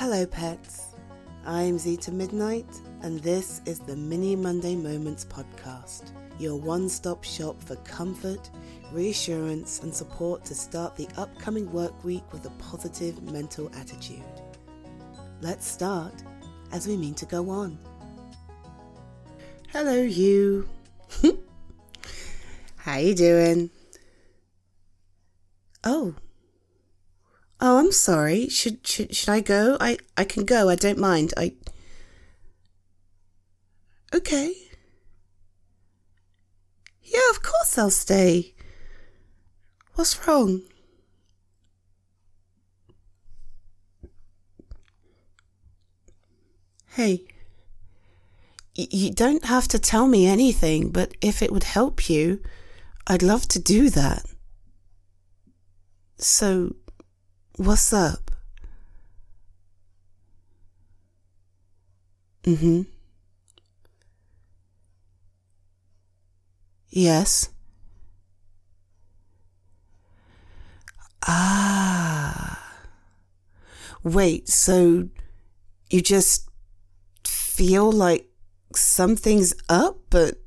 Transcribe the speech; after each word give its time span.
Hello, 0.00 0.24
pets. 0.24 0.94
I'm 1.44 1.78
Zita 1.78 2.10
Midnight, 2.10 2.80
and 3.02 3.20
this 3.20 3.60
is 3.66 3.80
the 3.80 3.94
Mini 3.94 4.34
Monday 4.34 4.74
Moments 4.74 5.26
podcast, 5.26 6.12
your 6.38 6.56
one 6.56 6.88
stop 6.88 7.22
shop 7.22 7.62
for 7.62 7.76
comfort, 7.84 8.48
reassurance, 8.92 9.82
and 9.82 9.94
support 9.94 10.42
to 10.46 10.54
start 10.54 10.96
the 10.96 11.06
upcoming 11.18 11.70
work 11.70 12.02
week 12.02 12.22
with 12.32 12.46
a 12.46 12.50
positive 12.52 13.22
mental 13.24 13.70
attitude. 13.76 14.24
Let's 15.42 15.68
start 15.68 16.14
as 16.72 16.88
we 16.88 16.96
mean 16.96 17.12
to 17.16 17.26
go 17.26 17.50
on. 17.50 17.78
Hello, 19.68 20.00
you. 20.00 20.66
How 22.76 22.96
you 22.96 23.14
doing? 23.14 23.68
Oh. 25.84 26.14
Oh, 27.60 27.78
I'm 27.78 27.92
sorry. 27.92 28.48
Should 28.48 28.86
should 28.86 29.14
should 29.14 29.28
I 29.28 29.40
go? 29.40 29.76
I 29.80 29.98
I 30.16 30.24
can 30.24 30.44
go. 30.44 30.68
I 30.68 30.76
don't 30.76 30.98
mind. 30.98 31.34
I 31.36 31.52
Okay. 34.14 34.54
Yeah, 37.02 37.30
of 37.30 37.42
course 37.42 37.76
I'll 37.78 37.90
stay. 37.90 38.54
What's 39.94 40.26
wrong? 40.26 40.62
Hey. 46.88 47.24
You 48.74 49.12
don't 49.12 49.44
have 49.44 49.68
to 49.68 49.78
tell 49.78 50.06
me 50.06 50.26
anything, 50.26 50.90
but 50.90 51.12
if 51.20 51.42
it 51.42 51.52
would 51.52 51.64
help 51.64 52.08
you, 52.08 52.40
I'd 53.06 53.22
love 53.22 53.46
to 53.48 53.58
do 53.58 53.90
that. 53.90 54.24
So, 56.18 56.76
what's 57.60 57.92
up? 57.92 58.30
Mm 62.44 62.56
hmm. 62.58 62.82
Yes. 66.88 67.50
Ah. 71.26 72.78
Wait, 74.02 74.48
so 74.48 75.08
you 75.90 76.00
just 76.00 76.48
feel 77.26 77.92
like 77.92 78.26
something's 78.74 79.54
up, 79.68 79.98
but 80.08 80.38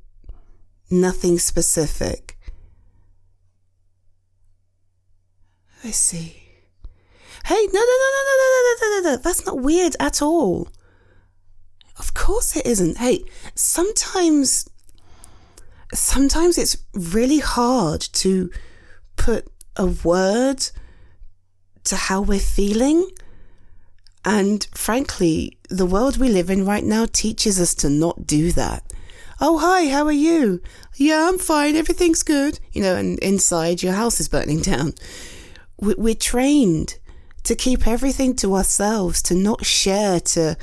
nothing 0.90 1.38
specific? 1.38 2.36
I 5.84 5.92
see. 5.92 6.43
Hey, 7.46 7.66
no, 7.72 7.80
no, 7.80 7.96
no, 8.02 8.10
no, 8.14 8.22
no, 8.26 8.36
no, 8.38 8.62
no, 8.62 8.74
no, 8.80 9.00
no, 9.00 9.10
no. 9.10 9.16
That's 9.18 9.44
not 9.44 9.60
weird 9.60 9.96
at 10.00 10.22
all. 10.22 10.68
Of 11.98 12.14
course 12.14 12.56
it 12.56 12.66
isn't. 12.66 12.96
Hey, 12.96 13.24
sometimes, 13.54 14.68
sometimes 15.92 16.56
it's 16.56 16.78
really 16.94 17.40
hard 17.40 18.00
to 18.00 18.50
put 19.16 19.46
a 19.76 19.86
word 19.86 20.70
to 21.84 21.96
how 21.96 22.22
we're 22.22 22.38
feeling. 22.38 23.10
And 24.24 24.66
frankly, 24.74 25.58
the 25.68 25.86
world 25.86 26.16
we 26.16 26.30
live 26.30 26.48
in 26.48 26.64
right 26.64 26.84
now 26.84 27.06
teaches 27.12 27.60
us 27.60 27.74
to 27.76 27.90
not 27.90 28.26
do 28.26 28.52
that. 28.52 28.90
Oh, 29.38 29.58
hi, 29.58 29.88
how 29.88 30.06
are 30.06 30.12
you? 30.12 30.62
Yeah, 30.96 31.28
I'm 31.28 31.38
fine, 31.38 31.76
everything's 31.76 32.22
good. 32.22 32.58
You 32.72 32.80
know, 32.80 32.96
and 32.96 33.18
inside 33.18 33.82
your 33.82 33.92
house 33.92 34.18
is 34.18 34.28
burning 34.28 34.60
down. 34.60 34.94
We're 35.78 36.14
trained 36.14 36.98
to 37.44 37.54
keep 37.54 37.86
everything 37.86 38.34
to 38.36 38.54
ourselves, 38.54 39.22
to 39.22 39.34
not 39.34 39.64
share, 39.64 40.18
to 40.20 40.56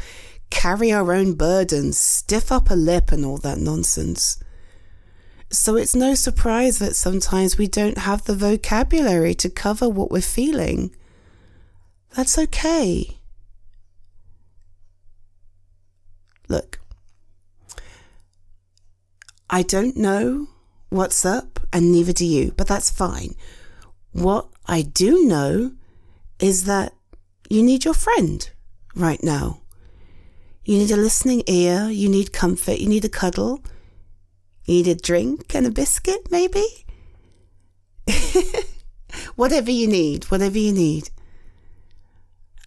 carry 0.49 0.91
our 0.91 1.13
own 1.13 1.33
burdens, 1.33 1.97
stiff 1.97 2.51
upper 2.51 2.75
lip, 2.75 3.11
and 3.11 3.25
all 3.25 3.37
that 3.37 3.57
nonsense. 3.57 4.43
So 5.51 5.75
it's 5.75 5.95
no 5.95 6.15
surprise 6.15 6.79
that 6.79 6.95
sometimes 6.95 7.57
we 7.57 7.67
don't 7.67 7.99
have 7.99 8.23
the 8.25 8.35
vocabulary 8.35 9.33
to 9.35 9.49
cover 9.49 9.89
what 9.89 10.11
we're 10.11 10.21
feeling. 10.21 10.95
That's 12.15 12.37
okay. 12.37 13.17
Look, 16.47 16.79
I 19.49 19.61
don't 19.61 19.95
know 19.97 20.47
what's 20.89 21.25
up, 21.25 21.59
and 21.71 21.91
neither 21.91 22.13
do 22.13 22.25
you, 22.25 22.53
but 22.57 22.67
that's 22.67 22.89
fine. 22.89 23.35
What 24.11 24.47
I 24.65 24.81
do 24.81 25.25
know 25.25 25.71
is 26.41 26.65
that 26.65 26.93
you 27.49 27.63
need 27.63 27.85
your 27.85 27.93
friend 27.93 28.49
right 28.95 29.23
now. 29.23 29.61
You 30.65 30.77
need 30.77 30.91
a 30.91 30.97
listening 30.97 31.43
ear, 31.47 31.89
you 31.89 32.09
need 32.09 32.33
comfort, 32.33 32.79
you 32.79 32.87
need 32.87 33.05
a 33.05 33.09
cuddle, 33.09 33.63
you 34.65 34.75
need 34.75 34.87
a 34.87 34.95
drink 34.95 35.55
and 35.55 35.65
a 35.65 35.71
biscuit, 35.71 36.29
maybe? 36.31 36.65
whatever 39.35 39.71
you 39.71 39.87
need, 39.87 40.25
whatever 40.25 40.57
you 40.57 40.71
need. 40.71 41.09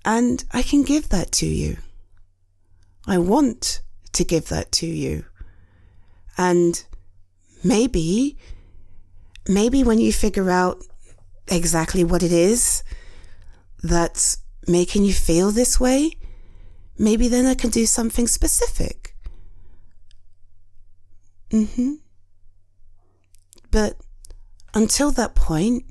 And 0.04 0.44
I 0.52 0.62
can 0.62 0.82
give 0.82 1.08
that 1.08 1.32
to 1.32 1.46
you. 1.46 1.78
I 3.06 3.18
want 3.18 3.80
to 4.12 4.24
give 4.24 4.48
that 4.48 4.72
to 4.72 4.86
you. 4.86 5.24
And 6.36 6.84
maybe, 7.62 8.36
maybe 9.48 9.82
when 9.82 9.98
you 9.98 10.12
figure 10.12 10.50
out 10.50 10.82
exactly 11.48 12.04
what 12.04 12.22
it 12.22 12.32
is 12.32 12.82
that's 13.84 14.38
making 14.66 15.04
you 15.04 15.12
feel 15.12 15.50
this 15.50 15.78
way, 15.78 16.12
maybe 16.98 17.28
then 17.28 17.44
I 17.44 17.54
can 17.54 17.68
do 17.68 17.84
something 17.84 18.26
specific. 18.26 19.14
Mm-hmm. 21.50 21.96
But 23.70 23.98
until 24.72 25.10
that 25.12 25.34
point, 25.34 25.84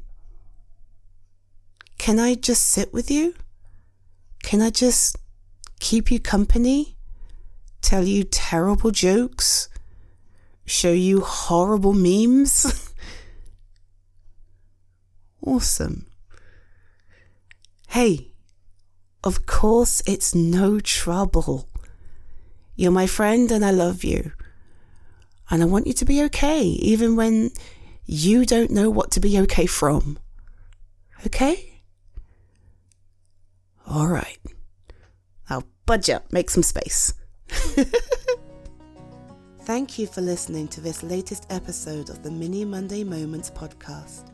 can 2.00 2.20
I 2.20 2.34
just 2.34 2.66
sit 2.66 2.92
with 2.92 3.12
you? 3.12 3.36
Can 4.42 4.60
I 4.62 4.72
just 4.72 5.16
keep 5.80 6.10
you 6.12 6.20
company? 6.20 6.98
Tell 7.82 8.04
you 8.06 8.24
terrible 8.24 8.90
jokes? 8.90 9.70
Show 10.66 10.92
you 10.92 11.22
horrible 11.22 11.94
memes? 11.94 12.92
awesome. 15.46 16.08
Of 19.24 19.46
course 19.46 20.02
it's 20.06 20.36
no 20.36 20.80
trouble. 20.80 21.70
You're 22.76 22.92
my 22.92 23.08
friend 23.08 23.52
and 23.52 23.64
I 23.64 23.72
love 23.72 24.04
you. 24.04 24.32
And 25.50 25.62
I 25.62 25.66
want 25.66 25.88
you 25.88 25.94
to 25.94 26.06
be 26.06 26.22
okay, 26.24 26.64
even 26.64 27.16
when 27.16 27.52
you 28.06 28.46
don't 28.46 28.72
know 28.72 28.90
what 28.90 29.12
to 29.12 29.20
be 29.20 29.40
okay 29.42 29.66
from. 29.66 30.20
Okay? 31.26 31.82
All 33.88 34.08
right. 34.08 34.40
Now 35.50 35.64
budge 35.86 36.10
up, 36.10 36.34
make 36.34 36.50
some 36.50 36.64
space. 36.64 37.14
Thank 39.62 39.98
you 39.98 40.08
for 40.08 40.20
listening 40.20 40.68
to 40.70 40.82
this 40.82 41.04
latest 41.04 41.46
episode 41.50 42.10
of 42.10 42.24
the 42.24 42.32
Mini 42.32 42.66
Monday 42.66 43.06
Moments 43.06 43.50
podcast. 43.50 44.33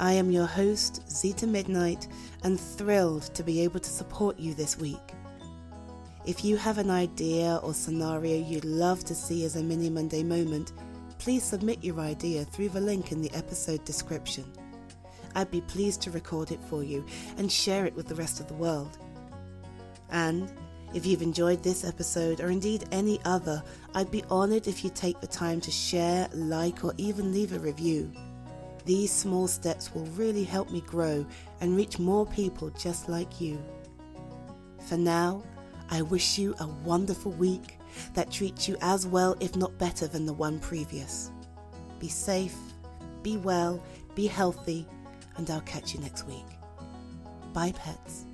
I 0.00 0.12
am 0.12 0.30
your 0.30 0.46
host, 0.46 1.06
Zita 1.10 1.46
Midnight, 1.46 2.08
and 2.42 2.58
thrilled 2.58 3.24
to 3.34 3.42
be 3.42 3.60
able 3.60 3.80
to 3.80 3.90
support 3.90 4.40
you 4.40 4.54
this 4.54 4.78
week. 4.78 5.12
If 6.24 6.42
you 6.42 6.56
have 6.56 6.78
an 6.78 6.88
idea 6.88 7.60
or 7.62 7.74
scenario 7.74 8.38
you'd 8.38 8.64
love 8.64 9.04
to 9.04 9.14
see 9.14 9.44
as 9.44 9.56
a 9.56 9.62
Mini 9.62 9.90
Monday 9.90 10.22
moment, 10.22 10.72
please 11.18 11.42
submit 11.42 11.84
your 11.84 12.00
idea 12.00 12.46
through 12.46 12.70
the 12.70 12.80
link 12.80 13.12
in 13.12 13.20
the 13.20 13.30
episode 13.34 13.84
description. 13.84 14.50
I'd 15.34 15.50
be 15.50 15.60
pleased 15.60 16.00
to 16.02 16.10
record 16.10 16.50
it 16.50 16.62
for 16.62 16.82
you 16.82 17.04
and 17.36 17.52
share 17.52 17.84
it 17.84 17.94
with 17.94 18.08
the 18.08 18.14
rest 18.14 18.40
of 18.40 18.48
the 18.48 18.54
world. 18.54 18.96
And 20.08 20.50
if 20.94 21.04
you've 21.04 21.20
enjoyed 21.20 21.62
this 21.62 21.84
episode 21.84 22.40
or 22.40 22.48
indeed 22.48 22.88
any 22.90 23.20
other, 23.26 23.62
I'd 23.94 24.10
be 24.10 24.24
honoured 24.30 24.66
if 24.66 24.82
you 24.82 24.88
take 24.88 25.20
the 25.20 25.26
time 25.26 25.60
to 25.60 25.70
share, 25.70 26.26
like, 26.32 26.86
or 26.86 26.94
even 26.96 27.34
leave 27.34 27.52
a 27.52 27.58
review. 27.58 28.10
These 28.90 29.12
small 29.12 29.46
steps 29.46 29.94
will 29.94 30.06
really 30.16 30.42
help 30.42 30.72
me 30.72 30.80
grow 30.80 31.24
and 31.60 31.76
reach 31.76 32.00
more 32.00 32.26
people 32.26 32.70
just 32.70 33.08
like 33.08 33.40
you. 33.40 33.56
For 34.88 34.96
now, 34.96 35.44
I 35.92 36.02
wish 36.02 36.38
you 36.40 36.56
a 36.58 36.66
wonderful 36.66 37.30
week 37.30 37.78
that 38.14 38.32
treats 38.32 38.66
you 38.66 38.76
as 38.80 39.06
well, 39.06 39.36
if 39.38 39.54
not 39.54 39.78
better, 39.78 40.08
than 40.08 40.26
the 40.26 40.32
one 40.32 40.58
previous. 40.58 41.30
Be 42.00 42.08
safe, 42.08 42.56
be 43.22 43.36
well, 43.36 43.80
be 44.16 44.26
healthy, 44.26 44.88
and 45.36 45.48
I'll 45.48 45.60
catch 45.60 45.94
you 45.94 46.00
next 46.00 46.26
week. 46.26 46.48
Bye, 47.52 47.72
pets. 47.76 48.24